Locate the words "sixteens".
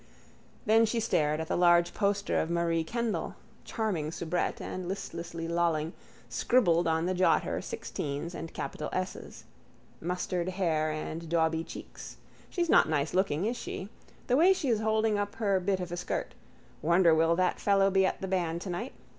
7.61-8.33